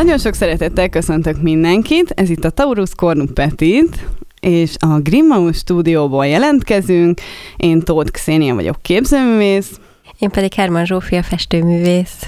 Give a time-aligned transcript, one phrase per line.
[0.00, 4.06] Nagyon sok szeretettel köszöntök mindenkit, ez itt a Taurus Kornu Petit,
[4.40, 7.20] és a Grimmaus stúdióból jelentkezünk.
[7.56, 9.80] Én Tóth Xénia vagyok képzőművész.
[10.18, 12.26] Én pedig Herman Zsófia festőművész.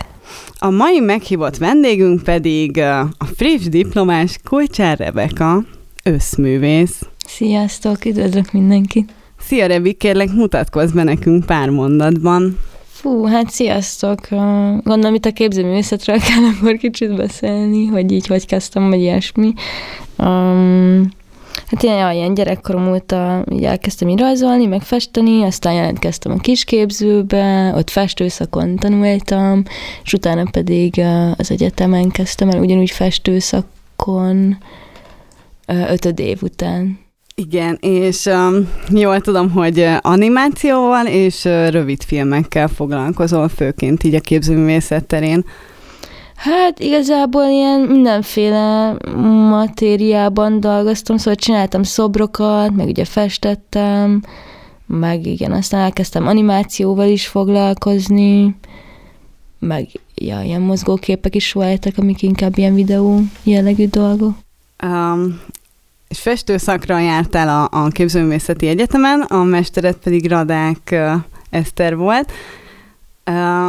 [0.59, 2.79] A mai meghívott vendégünk pedig
[3.19, 5.65] a friss diplomás Kulcsár Rebeka,
[6.05, 7.01] összművész.
[7.27, 9.13] Sziasztok, üdvözlök mindenkit!
[9.41, 12.59] Szia Rebi, kérlek mutatkozz be nekünk pár mondatban.
[13.03, 14.29] Fú, hát sziasztok!
[14.83, 19.53] Gondolom itt a képzőművészetről kell akkor kicsit beszélni, hogy így hogy kezdtem, vagy ilyesmi.
[20.19, 21.11] Um,
[21.67, 27.73] hát ilyen, ilyen gyerekkorom óta így elkezdtem így rajzolni, meg festeni, aztán jelentkeztem a kisképzőbe,
[27.77, 29.63] ott festőszakon tanultam,
[30.05, 31.01] és utána pedig
[31.37, 34.59] az egyetemen kezdtem el ugyanúgy festőszakon
[35.67, 37.02] ötöd év után.
[37.35, 44.21] Igen, és um, jól tudom, hogy animációval és uh, rövid filmekkel foglalkozol, főként így a
[44.21, 45.45] képzőművészet terén.
[46.43, 48.97] Hát igazából ilyen mindenféle
[49.49, 54.23] matériában dolgoztam, szóval csináltam szobrokat, meg ugye festettem,
[54.87, 58.57] meg igen, aztán elkezdtem animációval is foglalkozni,
[59.59, 64.35] meg ja, ilyen mozgóképek is voltak, amik inkább ilyen videó jellegű dolgok.
[64.85, 65.41] Um,
[66.13, 71.13] és festőszakra jártál a, a képzőművészeti egyetemen, a mestered pedig Radák uh,
[71.51, 72.33] Eszter volt.
[73.31, 73.69] Uh,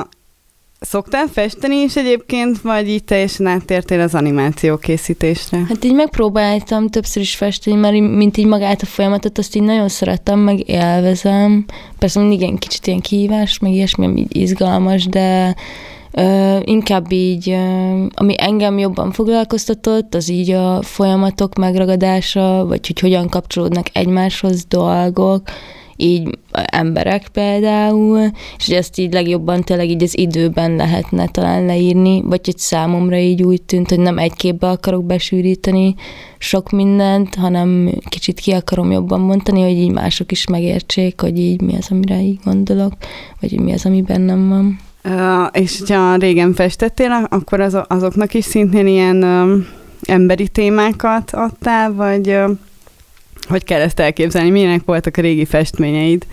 [0.79, 5.65] Szoktál festeni is egyébként, vagy így teljesen áttértél az animáció készítésre?
[5.67, 9.89] Hát így megpróbáltam többször is festeni, mert mint így magát a folyamatot, azt így nagyon
[9.89, 11.65] szeretem, meg élvezem.
[11.99, 15.55] Persze mindig ilyen kicsit ilyen kihívás, meg ilyesmi, ami izgalmas, de
[16.63, 17.57] Inkább így,
[18.13, 25.41] ami engem jobban foglalkoztatott, az így a folyamatok megragadása, vagy hogy hogyan kapcsolódnak egymáshoz dolgok,
[25.95, 28.19] így emberek például,
[28.57, 33.17] és hogy ezt így legjobban tényleg így az időben lehetne talán leírni, vagy hogy számomra
[33.17, 35.95] így úgy tűnt, hogy nem egy képbe akarok besűríteni
[36.37, 41.61] sok mindent, hanem kicsit ki akarom jobban mondani, hogy így mások is megértsék, hogy így
[41.61, 42.93] mi az, amire így gondolok,
[43.39, 44.82] vagy hogy mi az, ami bennem van.
[45.51, 49.65] És ha régen festettél, akkor az, azoknak is szintén ilyen uh,
[50.01, 52.49] emberi témákat adtál, vagy uh,
[53.47, 54.49] hogy kell ezt elképzelni?
[54.49, 56.25] Milyenek voltak a régi festményeid?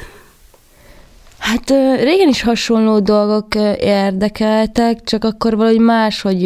[1.39, 1.71] Hát
[2.03, 6.43] régen is hasonló dolgok érdekeltek, csak akkor valahogy máshogy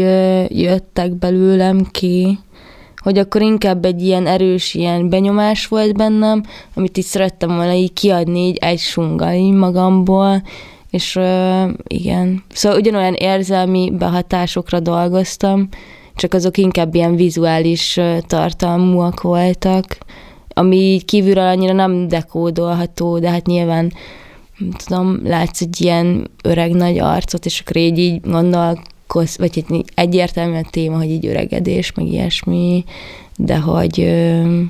[0.49, 2.39] jöttek belőlem ki,
[2.97, 6.43] hogy akkor inkább egy ilyen erős ilyen benyomás volt bennem,
[6.75, 10.43] amit így szerettem volna így kiadni így egy sungal így magamból,
[10.95, 11.19] és
[11.87, 15.69] igen, szóval ugyanolyan érzelmi behatásokra dolgoztam,
[16.15, 19.99] csak azok inkább ilyen vizuális tartalmúak voltak,
[20.49, 23.93] ami kívülről annyira nem dekódolható, de hát nyilván
[24.59, 29.85] nem tudom, látsz egy ilyen öreg nagy arcot, és akkor így, így gondolkoz, vagy egy
[29.95, 32.85] egyértelműen téma, hogy így öregedés, meg ilyesmi,
[33.37, 34.61] de hogy uh,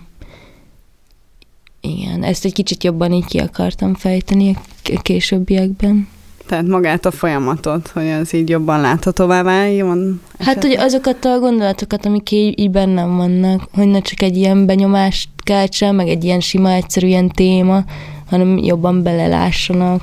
[1.80, 4.56] igen, ezt egy kicsit jobban így ki akartam fejteni
[4.94, 6.08] a későbbiekben.
[6.46, 10.20] Tehát magát a folyamatot, hogy az így jobban láthatóvá váljon?
[10.38, 14.66] Hát, hogy azokat a gondolatokat, amik így, így bennem vannak, hogy ne csak egy ilyen
[14.66, 17.84] benyomást keltsen, meg egy ilyen sima, egyszerű ilyen téma,
[18.30, 20.02] hanem jobban belelássanak.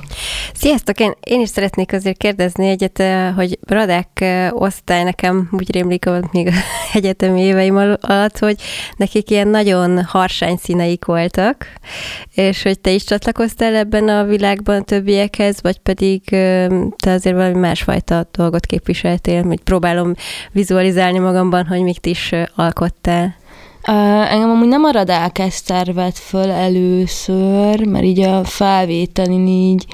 [0.54, 1.00] Sziasztok!
[1.00, 3.04] Én, én is szeretnék azért kérdezni egyet,
[3.36, 6.52] hogy Radák osztály nekem úgy rémlik még a
[6.98, 8.62] egyetemi éveim alatt, hogy
[8.98, 11.68] nekik ilyen nagyon harsány színeik voltak,
[12.34, 16.24] és hogy te is csatlakoztál ebben a világban többiekhez, vagy pedig
[16.96, 20.14] te azért valami másfajta dolgot képviseltél, hogy próbálom
[20.52, 23.40] vizualizálni magamban, hogy mit is alkottál.
[23.88, 29.86] Uh, engem amúgy nem a Radák Eszter vett föl először, mert így a felvételin így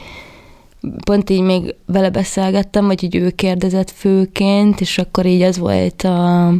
[1.06, 6.03] pont így még vele beszélgettem, vagy hogy ő kérdezett főként, és akkor így az volt
[6.03, 6.53] a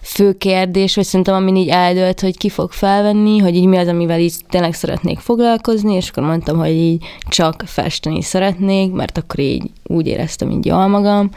[0.00, 3.88] fő kérdés, vagy szerintem amin így eldőlt, hogy ki fog felvenni, hogy így mi az,
[3.88, 9.38] amivel így tényleg szeretnék foglalkozni, és akkor mondtam, hogy így csak festeni szeretnék, mert akkor
[9.38, 11.30] így úgy éreztem így jól magam,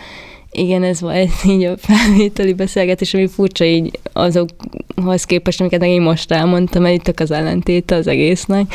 [0.52, 6.32] igen, ez volt így a felvételi beszélgetés, ami furcsa így azokhoz képest, amiket én most
[6.32, 8.74] elmondtam, mert itt az ellentéte az egésznek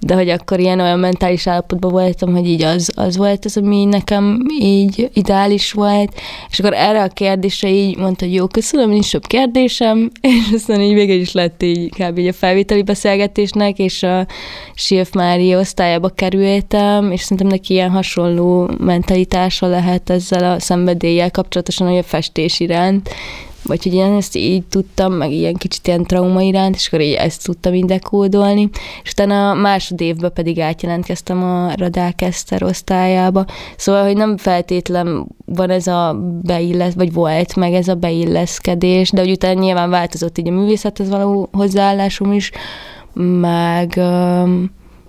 [0.00, 3.84] de hogy akkor ilyen olyan mentális állapotban voltam, hogy így az, az volt az, ami
[3.84, 6.20] nekem így ideális volt,
[6.50, 10.80] és akkor erre a kérdésre így mondta, hogy jó, köszönöm, nincs több kérdésem, és aztán
[10.80, 12.18] így végül is lett így kb.
[12.18, 14.26] így a felvételi beszélgetésnek, és a
[14.74, 21.88] Silf Mária osztályába kerültem, és szerintem neki ilyen hasonló mentalitása lehet ezzel a szenvedéllyel kapcsolatosan,
[21.88, 23.10] hogy a festés iránt,
[23.70, 27.12] vagy hogy én ezt így tudtam, meg ilyen kicsit ilyen trauma iránt, és akkor így
[27.12, 28.70] ezt tudtam így dekódolni,
[29.02, 33.44] és utána a másodévben pedig átjelentkeztem a Radák Eszter osztályába,
[33.76, 39.20] szóval, hogy nem feltétlen van ez a beillesz, vagy volt meg ez a beilleszkedés, de
[39.20, 42.50] hogy utána nyilván változott így a művészethez való hozzáállásom is,
[43.40, 43.88] meg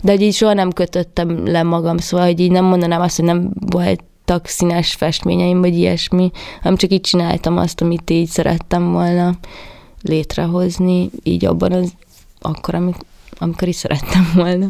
[0.03, 3.25] de hogy így soha nem kötöttem le magam, szóval, hogy így nem mondanám azt, hogy
[3.25, 6.31] nem volt voltak színes festményeim, vagy ilyesmi,
[6.61, 9.33] hanem csak így csináltam azt, amit így szerettem volna
[10.01, 11.93] létrehozni, így abban az
[12.39, 13.05] akkor, amikor,
[13.37, 14.67] amikor is szerettem volna.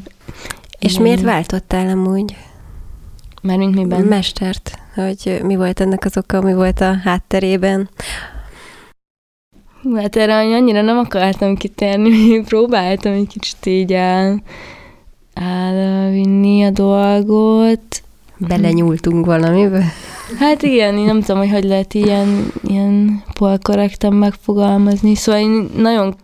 [0.80, 1.04] És Igen.
[1.04, 2.36] miért váltottál amúgy?
[3.42, 4.02] Mármint miben?
[4.02, 7.90] Mestert, hogy mi volt ennek az oka, mi volt a hátterében?
[9.96, 14.42] Hát erre annyira nem akartam kitérni, próbáltam egy kicsit így el,
[15.34, 17.91] elvinni a dolgot,
[18.48, 19.84] belenyúltunk valamibe?
[20.40, 25.16] Hát igen, én nem tudom, hogy hogy lehet ilyen, ilyen polkorrekten megfogalmazni.
[25.16, 26.16] Szóval én nagyon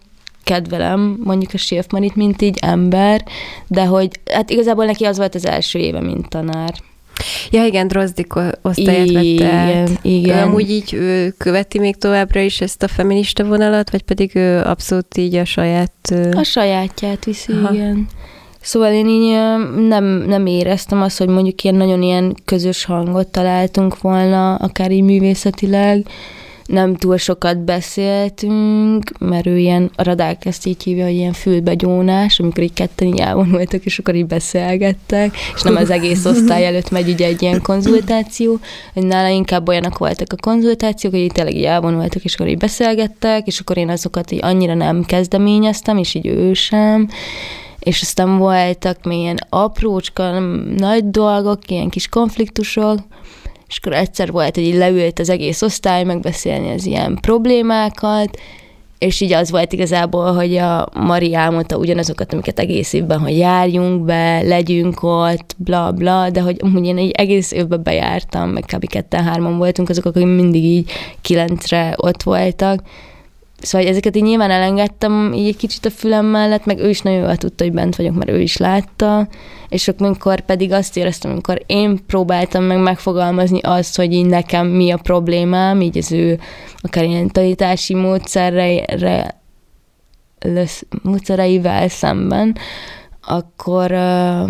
[0.43, 3.23] kedvelem mondjuk a Schiffmanit, mint így ember,
[3.67, 6.73] de hogy hát igazából neki az volt az első éve, mint tanár.
[7.51, 9.99] Ja, igen, Drozdik osztályát vette át.
[10.01, 14.35] Igen, Ő amúgy így ő követi még továbbra is ezt a feminista vonalat, vagy pedig
[14.35, 16.13] ő abszolút így a saját...
[16.31, 17.73] A sajátját viszi, Aha.
[17.73, 18.07] igen.
[18.61, 19.31] Szóval én így
[19.87, 25.03] nem, nem éreztem azt, hogy mondjuk ilyen nagyon ilyen közös hangot találtunk volna, akár így
[25.03, 26.05] művészetileg,
[26.67, 32.39] nem túl sokat beszéltünk, mert ő ilyen, a radák ezt így hívja, hogy ilyen fülbegyónás,
[32.39, 36.91] amikor így ketten így elvonultak, és akkor így beszélgettek, és nem az egész osztály előtt
[36.91, 38.59] megy ugye egy ilyen konzultáció,
[38.93, 42.57] hogy nála inkább olyanok voltak a konzultációk, hogy így tényleg így elvonultak, és akkor így
[42.57, 47.09] beszélgettek, és akkor én azokat így annyira nem kezdeményeztem, és így ő sem,
[47.87, 50.39] és aztán voltak még ilyen aprócska,
[50.77, 52.99] nagy dolgok, ilyen kis konfliktusok,
[53.67, 58.39] és akkor egyszer volt, hogy így leült az egész osztály megbeszélni az ilyen problémákat,
[58.97, 64.05] és így az volt igazából, hogy a Mari álmodta ugyanazokat, amiket egész évben, hogy járjunk
[64.05, 68.87] be, legyünk ott, bla bla, de hogy amúgy én egy egész évben bejártam, meg kb.
[68.87, 70.91] ketten-hárman voltunk azok, akik mindig így
[71.21, 72.81] kilencre ott voltak,
[73.61, 77.19] Szóval ezeket így nyilván elengedtem így egy kicsit a fülem mellett, meg ő is nagyon
[77.19, 79.27] jól tudta, hogy bent vagyok, mert ő is látta,
[79.69, 84.91] és akkor pedig azt éreztem, amikor én próbáltam meg megfogalmazni azt, hogy így nekem mi
[84.91, 86.39] a problémám, így az ő
[86.77, 88.85] akár ilyen tanítási módszerre,
[91.01, 92.55] módszereivel szemben,
[93.29, 94.49] akkor uh,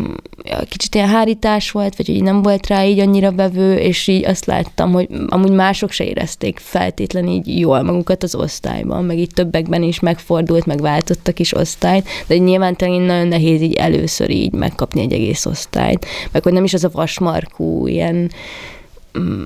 [0.69, 4.45] kicsit ilyen hárítás volt, vagy hogy nem volt rá így annyira bevő, és így azt
[4.45, 9.83] láttam, hogy amúgy mások se érezték feltétlen így jól magukat az osztályban, meg így többekben
[9.83, 15.01] is megfordult, meg váltottak is osztályt, de nyilván tényleg nagyon nehéz így először így megkapni
[15.01, 18.31] egy egész osztályt, meg hogy nem is az a vasmarkú ilyen
[19.19, 19.43] mm,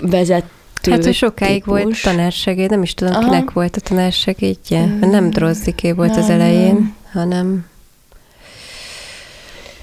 [0.00, 0.44] vezet
[0.90, 1.82] Hát, hogy sokáig típus.
[1.82, 3.24] volt tanársegéd, nem is tudom, Aha.
[3.24, 4.84] kinek volt a tanársegédje.
[5.00, 6.22] Nem Drozdiké volt nem.
[6.22, 7.64] az elején, hanem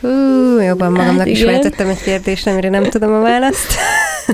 [0.02, 3.74] Hú, jobban magamnak hát, is feltettem egy kérdést, amire nem tudom a választ.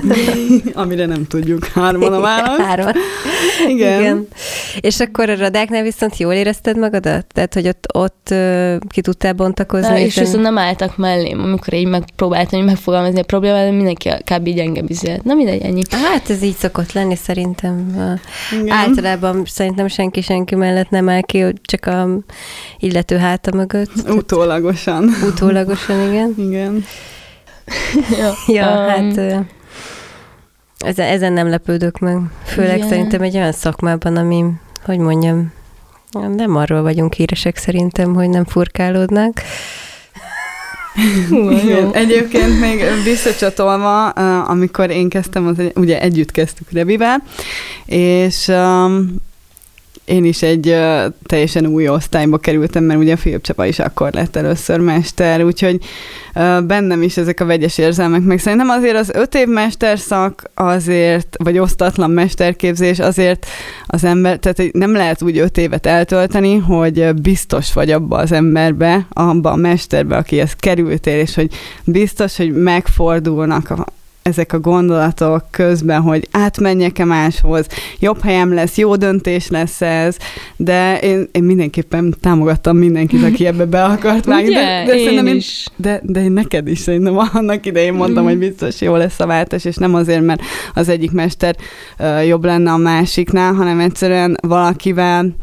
[0.74, 1.64] Amire nem tudjuk.
[1.66, 2.58] Hárman a válasz.
[2.58, 2.94] Hárman.
[3.68, 4.00] Igen.
[4.00, 4.28] Igen.
[4.80, 7.26] És akkor a radáknál viszont jól érezted magadat?
[7.26, 8.34] Tehát, hogy ott, ott
[8.88, 9.88] ki tudtál bontakozni?
[9.88, 14.10] Na, és viszont nem álltak mellém, amikor így megpróbáltam hogy megfogalmazni a problémát, de mindenki
[14.24, 14.46] kb.
[14.46, 15.24] így engem bizonyít.
[15.24, 15.82] Na mindegy, ennyi.
[15.90, 17.96] Hát ez így szokott lenni szerintem.
[18.52, 18.76] Igen.
[18.76, 22.08] Általában szerintem senki senki mellett nem áll ki, csak a
[22.78, 23.90] illető háta mögött.
[24.08, 25.10] Utólagosan.
[25.26, 25.57] Utólagosan,
[26.08, 26.34] igen.
[26.36, 26.84] Igen.
[28.20, 29.46] ja, ja um, hát
[30.78, 32.18] ezen, ezen nem lepődök meg.
[32.44, 32.88] Főleg Igen.
[32.88, 34.44] szerintem egy olyan szakmában, ami,
[34.84, 35.52] hogy mondjam,
[36.36, 39.42] nem arról vagyunk híresek szerintem, hogy nem furkálódnak.
[41.30, 41.94] Igen.
[41.94, 44.08] Egyébként még visszacsatolva,
[44.40, 47.22] amikor én kezdtem, az, ugye együtt kezdtük Revivel,
[47.86, 49.16] és um,
[50.08, 54.36] én is egy uh, teljesen új osztályba kerültem, mert ugye Filip Csapa is akkor lett
[54.36, 55.78] először mester, úgyhogy
[56.34, 61.36] uh, bennem is ezek a vegyes érzelmek, meg szerintem azért az öt év mesterszak azért,
[61.44, 63.46] vagy osztatlan mesterképzés azért
[63.86, 69.06] az ember, tehát nem lehet úgy öt évet eltölteni, hogy biztos vagy abba az emberbe,
[69.10, 71.50] abba a mesterbe, akihez kerültél, és hogy
[71.84, 73.86] biztos, hogy megfordulnak a,
[74.28, 77.66] ezek a gondolatok közben, hogy átmenjek-e máshoz,
[77.98, 80.16] jobb helyem lesz, jó döntés lesz ez,
[80.56, 84.52] de én, én mindenképpen támogattam mindenkit, aki ebbe be akart vágni.
[84.52, 85.66] De, de, én én, is.
[85.76, 89.64] De, de én neked is szerintem annak idején mondtam, hogy biztos jó lesz a váltás,
[89.64, 90.40] és nem azért, mert
[90.74, 91.56] az egyik mester
[92.26, 95.34] jobb lenne a másiknál, hanem egyszerűen valakivel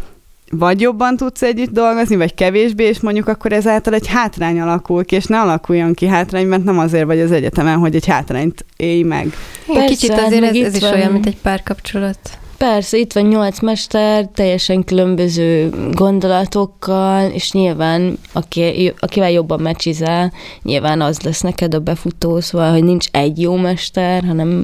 [0.58, 5.16] vagy jobban tudsz együtt dolgozni, vagy kevésbé, és mondjuk akkor ezáltal egy hátrány alakul ki,
[5.16, 9.02] és ne alakuljon ki hátrány, mert nem azért vagy az egyetemen, hogy egy hátrányt élj
[9.02, 9.34] meg.
[9.66, 12.18] Persze, Kicsit azért ez, ez is olyan, mint egy párkapcsolat.
[12.58, 20.32] Persze, itt van nyolc mester, teljesen különböző gondolatokkal, és nyilván, aki, akivel jobban mecsizel,
[20.62, 24.64] nyilván az lesz neked a befutó, szóval, hogy nincs egy jó mester, hanem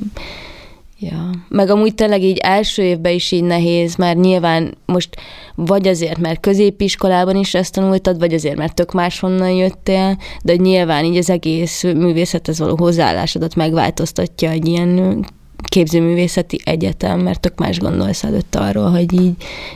[1.04, 5.10] Ja, meg amúgy tényleg így első évben is így nehéz, mert nyilván most
[5.56, 11.06] vagy azért, mert középiskolában is ezt tanultad, vagy azért, mert tök máshonnan jöttél, de nyilván
[11.06, 15.26] így az egész művészethez való hozzáállásodat megváltoztatja egy ilyen
[15.64, 19.34] képzőművészeti egyetem, mert tök más gondolsz előtt arról, hogy így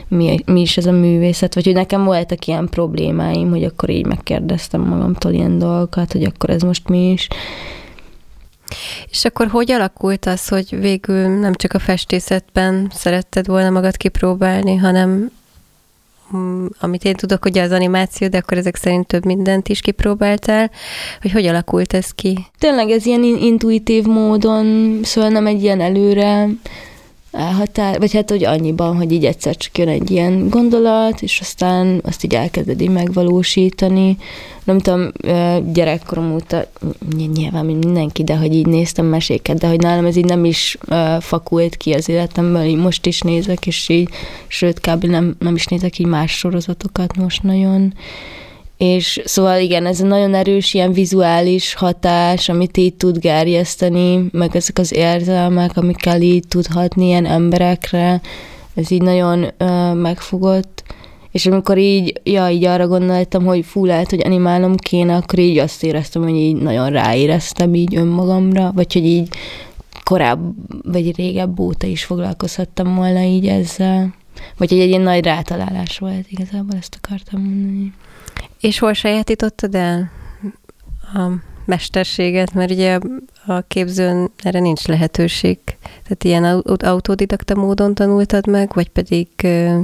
[0.08, 4.06] mi, mi is ez a művészet, vagy hogy nekem voltak ilyen problémáim, hogy akkor így
[4.06, 7.28] megkérdeztem magamtól ilyen dolgokat, hogy akkor ez most mi is.
[9.10, 14.76] És akkor hogy alakult az, hogy végül nem csak a festészetben szeretted volna magad kipróbálni,
[14.76, 15.30] hanem
[16.36, 20.70] mm, amit én tudok, ugye az animáció, de akkor ezek szerint több mindent is kipróbáltál,
[21.20, 22.46] hogy hogy alakult ez ki?
[22.58, 26.48] Tényleg ez ilyen intuitív módon, szóval nem egy ilyen előre
[27.36, 32.00] elhatár, vagy hát hogy annyiban, hogy így egyszer csak jön egy ilyen gondolat, és aztán
[32.04, 34.16] azt így elkezded így megvalósítani.
[34.64, 35.12] Nem tudom,
[35.72, 36.70] gyerekkorom óta,
[37.34, 40.78] nyilván mindenki, de hogy így néztem meséket, de hogy nálam ez így nem is
[41.20, 44.08] fakult ki az életemben, így most is nézek, és így,
[44.46, 45.04] sőt, kb.
[45.04, 47.94] nem, nem is nézek így más sorozatokat most nagyon.
[48.76, 54.56] És szóval igen, ez egy nagyon erős ilyen vizuális hatás, amit így tud gerjeszteni, meg
[54.56, 58.20] ezek az érzelmek, amikkel így tud hatni ilyen emberekre,
[58.74, 60.84] ez így nagyon ö, megfogott.
[61.30, 65.58] És amikor így, ja, így arra gondoltam, hogy fú, lehet, hogy animálnom kéne, akkor így
[65.58, 69.28] azt éreztem, hogy így nagyon ráéreztem így önmagamra, vagy hogy így
[70.04, 70.40] korább,
[70.82, 74.14] vagy régebb óta is foglalkozhattam volna így ezzel.
[74.56, 77.92] Vagy egy, egy ilyen nagy rátalálás volt, igazából ezt akartam mondani.
[78.60, 80.10] És hol sajátítottad el
[81.14, 81.30] a
[81.64, 82.54] mesterséget?
[82.54, 82.98] Mert ugye
[83.46, 85.58] a képzőn erre nincs lehetőség.
[85.82, 89.28] Tehát ilyen autodidakta módon tanultad meg, vagy pedig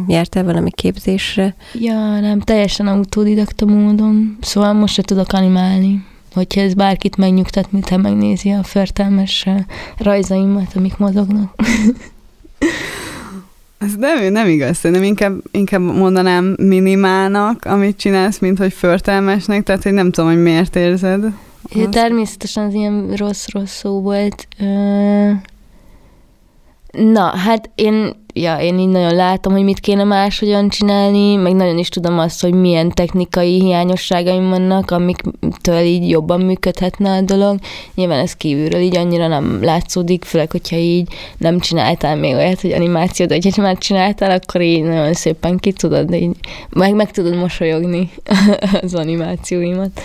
[0.09, 1.55] jártál valami képzésre?
[1.75, 4.37] Ja, nem, teljesen autodidakta módon.
[4.41, 6.05] Szóval most se tudok animálni.
[6.33, 9.47] Hogyha ez bárkit megnyugtat, mint megnézi a förtelmes
[9.97, 11.55] rajzaimat, amik mozognak.
[13.83, 19.85] Ez nem, nem igaz, szerintem inkább, inkább mondanám minimálnak, amit csinálsz, mint hogy förtelmesnek, tehát
[19.85, 21.25] én nem tudom, hogy miért érzed.
[21.75, 24.49] Ja, természetesen az ilyen rossz-rossz szó volt.
[26.93, 31.79] Na, hát én ja, én így nagyon látom, hogy mit kéne máshogyan csinálni, meg nagyon
[31.79, 37.59] is tudom azt, hogy milyen technikai hiányosságaim vannak, amiktől így jobban működhetne a dolog.
[37.95, 42.73] Nyilván ez kívülről így annyira nem látszódik, főleg, hogyha így nem csináltál még olyat, hogy
[42.73, 46.37] animációt, vagy ha már csináltál, akkor így nagyon szépen ki tudod, így
[46.71, 48.11] meg, meg tudod mosolyogni
[48.83, 50.01] az animációimat.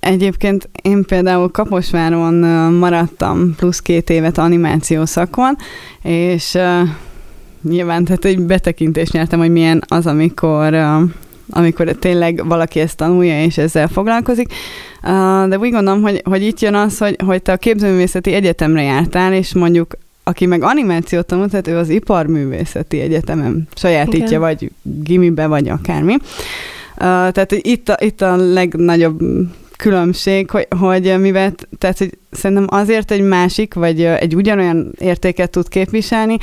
[0.00, 2.34] Egyébként én például Kaposváron
[2.72, 5.56] maradtam plusz két évet animáció szakon,
[6.02, 6.58] és
[7.68, 10.74] nyilván tehát egy betekintést nyertem, hogy milyen az, amikor
[11.52, 14.52] amikor tényleg valaki ezt tanulja és ezzel foglalkozik.
[15.48, 19.32] De úgy gondolom, hogy, hogy itt jön az, hogy, hogy te a képzőművészeti egyetemre jártál,
[19.32, 24.40] és mondjuk aki meg animációt tanult, tehát ő az iparművészeti egyetemen sajátítja, Igen.
[24.40, 26.16] vagy gimibe, vagy akármi.
[27.00, 29.20] Tehát itt a, itt a legnagyobb
[29.80, 35.68] különbség, hogy, hogy mivel, tehát hogy szerintem azért egy másik, vagy egy ugyanolyan értéket tud
[35.68, 36.36] képviselni,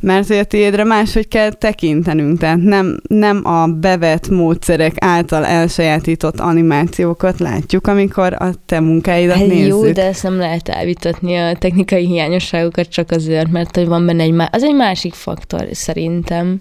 [0.00, 6.40] mert hogy a tiédre máshogy kell tekintenünk, tehát nem, nem a bevett módszerek által elsajátított
[6.40, 9.68] animációkat látjuk, amikor a te munkáidat hát nézzük.
[9.68, 14.22] Jó, de ezt nem lehet elvitatni a technikai hiányosságokat csak azért, mert hogy van benne
[14.22, 16.60] egy, má- az egy másik faktor szerintem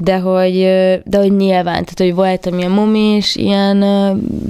[0.00, 0.54] de hogy,
[1.04, 3.84] de hogy nyilván, tehát hogy voltam ilyen momis, ilyen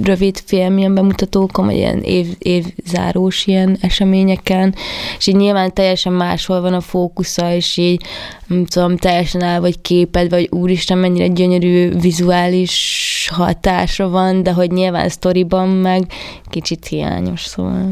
[0.03, 4.75] rövid film, ilyen bemutatókon, vagy ilyen év, évzárós ilyen eseményeken,
[5.17, 8.01] és így nyilván teljesen máshol van a fókusza, és így
[8.47, 14.71] nem tudom, teljesen el vagy képed, vagy úristen, mennyire gyönyörű vizuális hatása van, de hogy
[14.71, 16.03] nyilván sztoriban meg
[16.49, 17.91] kicsit hiányos, szóval.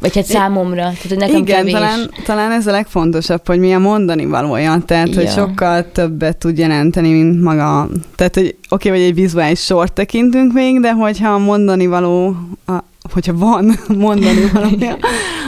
[0.00, 1.72] Vagy hát számomra, tehát hogy nekem Igen, kevés.
[1.72, 5.14] Talán, talán ez a legfontosabb, hogy mi a mondani valója, tehát ja.
[5.14, 7.88] hogy sokkal többet tud jelenteni, mint maga.
[8.14, 12.36] Tehát, hogy oké, okay, vagy egy vizuális sort tekintünk még, de hogyha a mondani való,
[12.66, 12.72] a,
[13.12, 14.96] hogyha van mondani valója,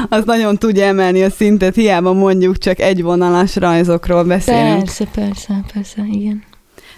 [0.09, 4.78] az nagyon tudja emelni a szintet, hiába mondjuk csak egy vonalas rajzokról beszélünk.
[4.78, 6.43] Persze, persze, persze, igen.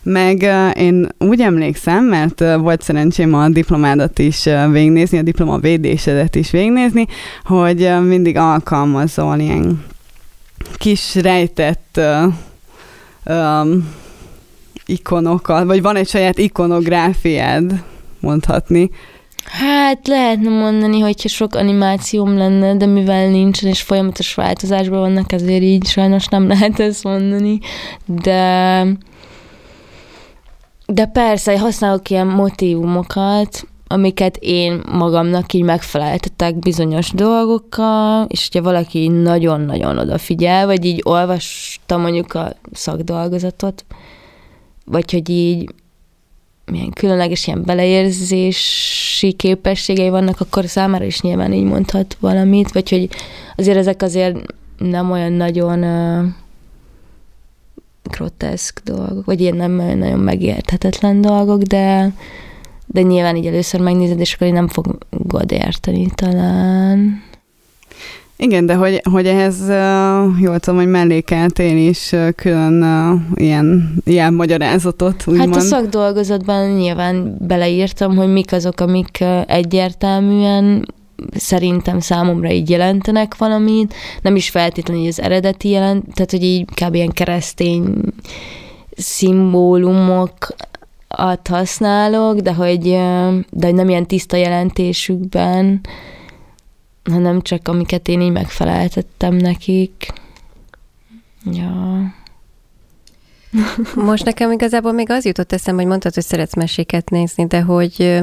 [0.02, 0.42] Meg
[0.76, 7.06] én úgy emlékszem, mert volt szerencsém a diplomádat is végnézni, a diploma védésedet is végnézni,
[7.44, 9.84] hogy mindig alkalmazol ilyen
[10.78, 12.00] kis rejtett
[13.26, 13.88] um,
[14.87, 17.82] ikonokat, vagy van egy saját ikonográfiád,
[18.20, 18.90] mondhatni.
[19.44, 25.62] Hát lehetne mondani, hogyha sok animációm lenne, de mivel nincsen és folyamatos változásban vannak, ezért
[25.62, 27.58] így sajnos nem lehet ezt mondani.
[28.06, 28.82] De
[30.92, 39.09] de persze, használok ilyen motivumokat, amiket én magamnak így megfeleltetek bizonyos dolgokkal, és hogyha valaki
[39.09, 43.85] nagyon-nagyon odafigyel, vagy így olvasta mondjuk a szakdolgozatot,
[44.85, 45.75] vagy hogy így
[46.64, 53.09] milyen különleges ilyen beleérzési képességei vannak, akkor számára is nyilván így mondhat valamit, vagy hogy
[53.56, 54.37] azért ezek azért
[54.78, 55.85] nem olyan nagyon
[58.02, 62.12] groteszk dolgok, vagy ilyen nem nagyon megérthetetlen dolgok, de,
[62.87, 67.23] de nyilván így először megnézed, és akkor így nem fogod érteni talán.
[68.37, 69.69] Igen, de hogy, hogy ehhez
[70.40, 72.83] jól tudom, hogy mellékeltél is külön
[73.35, 75.54] ilyen, ilyen magyarázatot, úgymond.
[75.54, 80.87] Hát a szakdolgozatban nyilván beleírtam, hogy mik azok, amik egyértelműen
[81.34, 86.94] szerintem számomra így jelentenek valamit, nem is feltétlenül az eredeti jelent, tehát hogy így kb.
[86.94, 87.94] ilyen keresztény
[88.96, 92.82] szimbólumokat használok, de hogy,
[93.50, 95.80] de hogy nem ilyen tiszta jelentésükben,
[97.10, 100.12] hanem csak amiket én így megfeleltettem nekik.
[101.52, 102.14] Ja.
[103.94, 108.22] Most nekem igazából még az jutott eszembe, hogy mondtad, hogy szeretsz meséket nézni, de hogy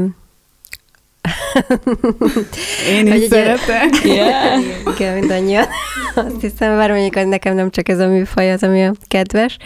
[2.96, 3.96] Én is szeretek.
[4.04, 4.62] Yeah.
[4.96, 5.66] Igen, mindannyian.
[6.16, 9.58] Azt hiszem, bár mondjuk hogy nekem nem csak ez a műfaj az, ami a kedves,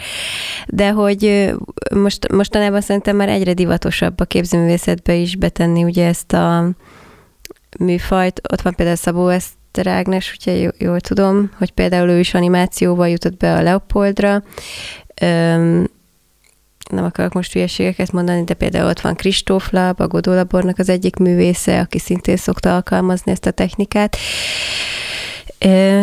[0.66, 1.52] de hogy
[1.94, 6.70] most, mostanában szerintem már egyre divatosabb a képzőművészetbe is betenni ugye ezt a
[7.78, 8.40] műfajt.
[8.52, 13.36] Ott van például Szabó Eszter Ágnes, ugye jól tudom, hogy például ő is animációval jutott
[13.36, 14.42] be a Leopoldra,
[16.92, 20.88] nem akarok most hülyeségeket mondani, de például ott van Kristóf Lab, a Godó Labornak az
[20.88, 24.16] egyik művésze, aki szintén szokta alkalmazni ezt a technikát.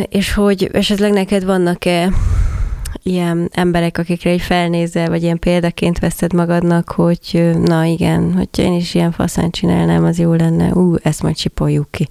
[0.09, 2.09] És hogy esetleg neked vannak-e
[3.03, 8.73] ilyen emberek, akikre egy felnézel, vagy ilyen példaként veszed magadnak, hogy na igen, hogy én
[8.73, 10.73] is ilyen faszán csinálnám, az jó lenne.
[10.73, 12.07] Ú, ezt majd csipoljuk ki.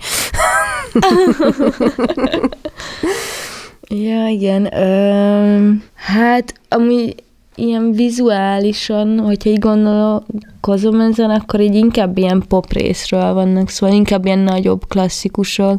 [4.07, 4.75] ja, igen.
[4.75, 7.14] Ö, hát amúgy
[7.59, 14.25] ilyen vizuálisan, hogyha így gondolkozom ezen, akkor így inkább ilyen pop részről vannak, szóval inkább
[14.25, 15.79] ilyen nagyobb klasszikusok,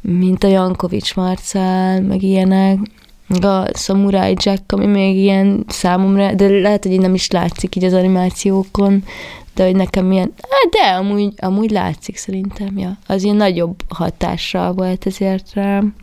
[0.00, 2.78] mint a Jankovics Marcál, meg ilyenek,
[3.28, 7.84] a Samurai Jack, ami még ilyen számomra, de lehet, hogy így nem is látszik így
[7.84, 9.04] az animációkon,
[9.54, 12.98] de hogy nekem ilyen, hát de amúgy, amúgy látszik szerintem, ja.
[13.06, 15.94] Az ilyen nagyobb hatással volt ezért rám.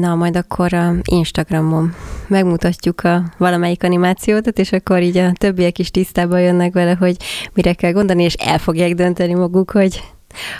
[0.00, 1.94] Na, majd akkor a Instagramon
[2.26, 7.16] megmutatjuk a valamelyik animációt, és akkor így a többiek is tisztában jönnek vele, hogy
[7.52, 10.02] mire kell gondolni, és el fogják dönteni maguk, hogy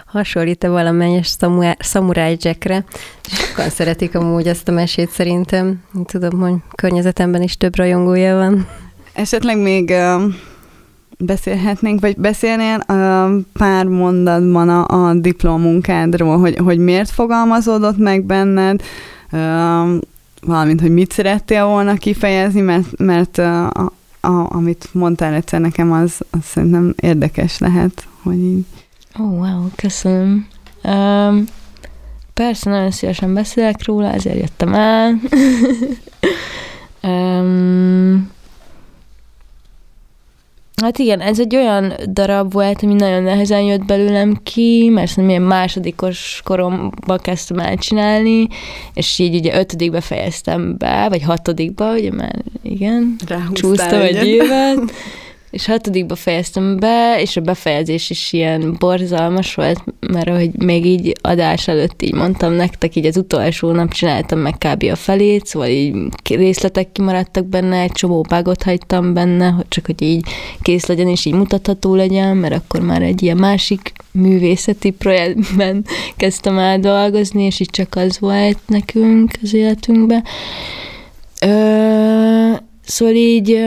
[0.07, 1.37] hasonlít-e valamelyes
[1.79, 2.85] Samurai Jackre.
[3.23, 5.83] Sokan szeretik amúgy ezt a mesét szerintem.
[6.05, 8.67] Tudom, hogy környezetemben is több rajongója van.
[9.13, 10.23] Esetleg még uh,
[11.19, 18.83] beszélhetnénk, vagy beszélnél uh, pár mondatban a, a diplomunkádról, hogy, hogy miért fogalmazódott meg benned,
[20.43, 23.67] valamint, hogy mit szerettél volna kifejezni, mert, mert a,
[24.21, 28.65] a, amit mondtál egyszer nekem, az, az szerintem érdekes lehet, hogy így.
[29.19, 30.47] Oh, wow, köszönöm.
[30.83, 31.45] Um,
[32.35, 35.21] persze, nagyon szívesen beszélek róla, ezért jöttem el.
[37.11, 38.33] um,
[40.85, 45.29] Hát igen, ez egy olyan darab volt, ami nagyon nehezen jött belőlem ki, mert szerintem
[45.39, 48.47] ilyen másodikos koromban kezdtem el csinálni,
[48.95, 53.17] és így ugye ötödikbe fejeztem be, vagy hatodikba, ugye már igen,
[53.53, 54.79] csúsztam egy évet,
[55.55, 61.13] és hatodikba fejeztem be, és a befejezés is ilyen borzalmas volt, mert hogy még így
[61.21, 64.85] adás előtt így mondtam nektek, így az utolsó nap csináltam meg kb.
[64.91, 65.95] a felét, szóval így
[66.29, 70.27] részletek kimaradtak benne, egy csomó bágot hagytam benne, hogy csak hogy így
[70.63, 75.85] kész legyen, és így mutatható legyen, mert akkor már egy ilyen másik művészeti projektben
[76.17, 80.25] kezdtem el dolgozni, és így csak az volt nekünk az életünkben.
[81.41, 82.14] Ö,
[82.87, 83.61] szóval így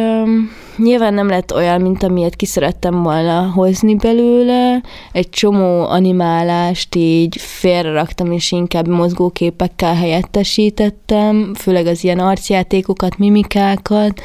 [0.78, 4.82] nyilván nem lett olyan, mint amilyet ki szerettem volna hozni belőle.
[5.12, 14.22] Egy csomó animálást így félreraktam, és inkább mozgóképekkel helyettesítettem, főleg az ilyen arcjátékokat, mimikákat,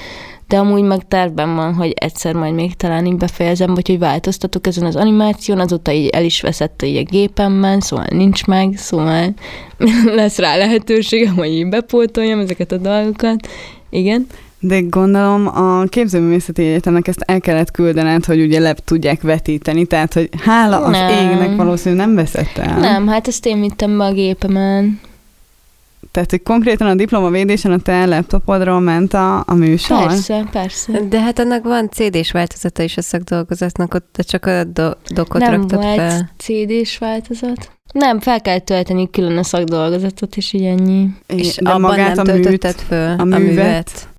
[0.48, 4.66] de amúgy meg tervben van, hogy egyszer majd még talán így befejezem, vagy hogy változtatok
[4.66, 9.34] ezen az animáción, azóta így el is veszett így a gépemben, szóval nincs meg, szóval
[10.14, 13.48] lesz rá lehetőségem, hogy így bepótoljam ezeket a dolgokat.
[13.90, 14.26] Igen.
[14.64, 20.12] De gondolom a képzőművészeti egyetemnek ezt el kellett küldened, hogy ugye le tudják vetíteni, tehát
[20.12, 21.30] hogy hála az Nem.
[21.30, 22.78] égnek valószínűleg nem veszett el.
[22.78, 25.00] Nem, hát ezt én vittem be a gépemen.
[26.10, 30.06] Tehát, hogy konkrétan a diplomavédésen a te laptopodról ment a, a műsor?
[30.06, 31.00] Persze, persze.
[31.08, 35.40] De hát annak van CD-s változata is a szakdolgozatnak, ott te csak a do- dokot
[35.40, 36.30] Nem raktad volt fel.
[36.38, 37.70] CD-s változat.
[37.92, 41.08] Nem, fel kell tölteni külön a szakdolgozatot, és így ennyi.
[41.26, 44.10] És de abban magát nem a műt, töltötted föl a a művet?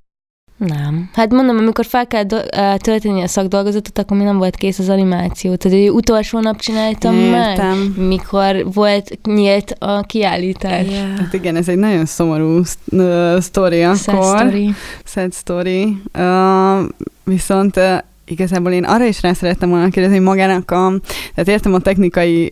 [0.66, 1.10] Nem.
[1.12, 4.78] Hát mondom, amikor fel kell do- ö, tölteni a szakdolgozatot, akkor még nem volt kész
[4.78, 5.54] az animáció.
[5.54, 7.78] Tehát egy utolsó nap csináltam meg, Értem.
[8.08, 10.86] mikor volt nyílt a kiállítás.
[10.86, 11.18] Yeah.
[11.18, 14.38] Hát igen, ez egy nagyon szomorú sz- ö, sztori akkor.
[14.38, 14.74] story.
[15.04, 15.96] Sad story.
[16.18, 16.88] Uh,
[17.24, 20.92] viszont uh, igazából én arra is rá szerettem volna kérdezni, hogy magának a,
[21.34, 22.50] tehát értem a technikai uh,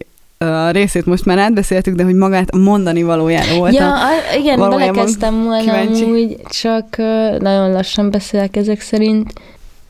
[0.70, 3.74] részét most már átbeszéltük, de hogy magát a mondani valójára volt.
[3.74, 6.04] Ja, a, igen, belekezdtem volna kíváncsi.
[6.04, 6.96] amúgy, csak
[7.38, 9.32] nagyon lassan beszélek ezek szerint.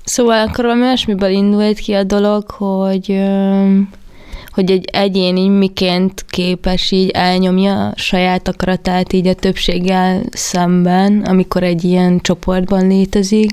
[0.04, 3.20] Szóval akkor valami olyasmiből indult ki a dolog, hogy
[4.52, 11.22] hogy egy egyén így miként képes így elnyomja a saját akaratát így a többséggel szemben,
[11.22, 13.50] amikor egy ilyen csoportban létezik,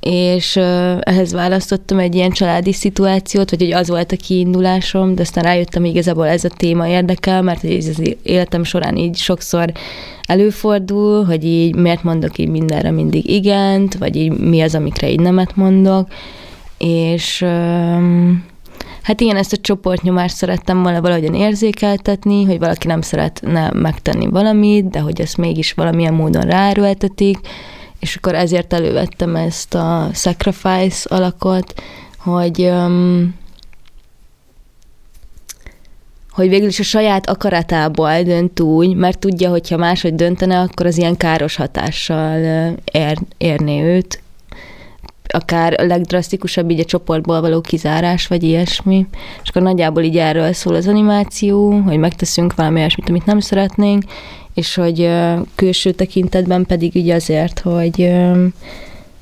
[0.00, 0.56] és
[1.00, 5.82] ehhez választottam egy ilyen családi szituációt, vagy hogy az volt a kiindulásom, de aztán rájöttem,
[5.82, 9.72] hogy igazából ez a téma érdekel, mert ez az életem során így sokszor
[10.22, 15.20] előfordul, hogy így miért mondok így mindenre mindig igent, vagy így mi az, amikre így
[15.20, 16.08] nemet mondok,
[16.78, 17.44] és
[19.02, 24.88] Hát igen, ezt a csoportnyomást szerettem volna valahogyan érzékeltetni, hogy valaki nem szeretne megtenni valamit,
[24.88, 27.38] de hogy ezt mégis valamilyen módon ráerőltetik,
[28.00, 31.74] és akkor ezért elővettem ezt a sacrifice alakot,
[32.18, 33.34] hogy um,
[36.30, 40.98] hogy végül is a saját akaratából dönt úgy, mert tudja, hogyha máshogy döntene, akkor az
[40.98, 42.40] ilyen káros hatással
[42.92, 44.22] ér, érné őt,
[45.28, 49.06] akár a legdrasztikusabb így a csoportból való kizárás, vagy ilyesmi.
[49.42, 54.02] És akkor nagyjából így erről szól az animáció, hogy megteszünk valami olyasmit, amit nem szeretnénk,
[54.58, 55.10] és hogy
[55.54, 58.12] külső tekintetben pedig így azért, hogy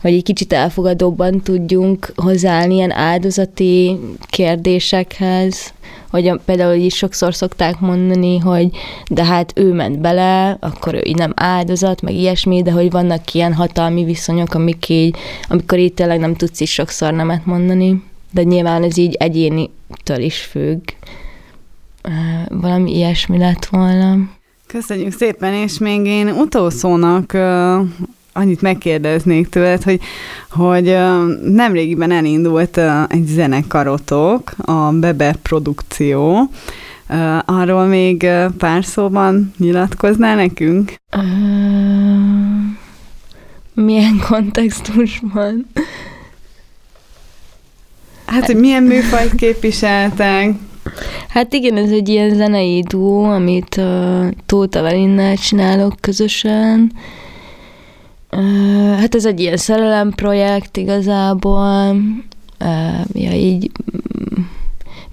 [0.01, 5.73] hogy egy kicsit elfogadóbban tudjunk hozzáállni ilyen áldozati kérdésekhez,
[6.11, 8.71] hogy például így sokszor szokták mondani, hogy
[9.11, 13.35] de hát ő ment bele, akkor ő így nem áldozat, meg ilyesmi, de hogy vannak
[13.35, 15.17] ilyen hatalmi viszonyok, amik így,
[15.49, 20.41] amikor így tényleg nem tudsz is sokszor nemet mondani, de nyilván ez így egyénitől is
[20.41, 20.81] függ.
[22.49, 24.36] Valami ilyesmi lett volna.
[24.67, 27.89] Köszönjük szépen, és még én utolsónak uh,
[28.33, 30.01] annyit megkérdeznék tőled, hogy,
[30.51, 36.51] hogy uh, nemrégiben elindult uh, egy zenekarotok, a Bebe Produkció.
[37.09, 40.95] Uh, arról még uh, pár szóban nyilatkoznál nekünk?
[41.11, 41.21] Ö,
[43.83, 45.67] Milyen kontextusban?
[48.27, 50.55] Hát, hogy milyen műfajt képviseltek?
[51.29, 56.93] Hát igen, ez egy ilyen zenei duó, amit uh, Tóth Evelinnel csinálok közösen.
[58.33, 61.97] Uh, hát ez egy ilyen szerelem projekt igazából.
[62.61, 63.71] Uh, ja, így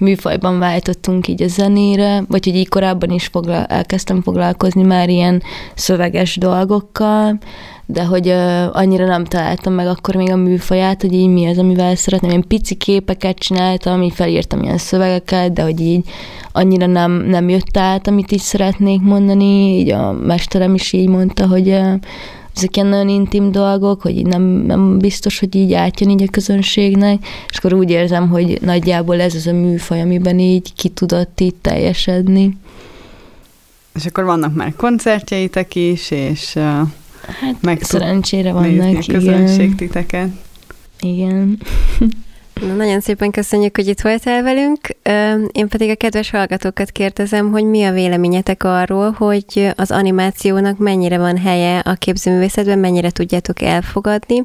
[0.04, 5.42] műfajban váltottunk így a zenére, vagy hogy így korábban is foglal, elkezdtem foglalkozni már ilyen
[5.76, 7.38] szöveges dolgokkal,
[7.86, 11.58] de hogy uh, annyira nem találtam meg akkor még a műfaját, hogy így mi az,
[11.58, 12.32] amivel szeretném.
[12.32, 16.06] Én pici képeket csináltam, így felírtam ilyen szövegeket, de hogy így
[16.52, 21.48] annyira nem, nem jött át, amit így szeretnék mondani, így a mesterem is így mondta,
[21.48, 21.94] hogy uh,
[22.56, 26.32] ezek ilyen nagyon intim dolgok, hogy így nem, nem biztos, hogy így átjön így a
[26.32, 31.40] közönségnek, és akkor úgy érzem, hogy nagyjából ez az a műfaj, amiben így ki tudott
[31.40, 32.58] így teljesedni.
[33.96, 36.88] És akkor vannak már koncertjeitek is, és uh,
[37.28, 39.76] Hát meg szerencsére nézni vannak, a közönség igen.
[39.76, 40.30] titeket.
[41.00, 41.60] igen.
[42.62, 44.80] Na, nagyon szépen köszönjük, hogy itt voltál velünk.
[45.52, 51.18] Én pedig a kedves hallgatókat kérdezem, hogy mi a véleményetek arról, hogy az animációnak mennyire
[51.18, 54.44] van helye a képzőművészetben, mennyire tudjátok elfogadni.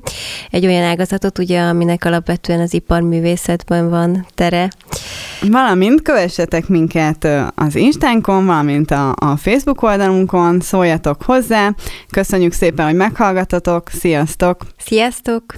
[0.51, 4.69] Egy olyan ágazatot, ugye, aminek alapvetően az iparművészetben van tere.
[5.51, 11.75] Valamint kövessetek minket az Instánkon, valamint a, a Facebook oldalunkon, szóljatok hozzá.
[12.11, 13.89] Köszönjük szépen, hogy meghallgatatok.
[13.89, 14.67] Sziasztok!
[14.79, 15.55] Sziasztok!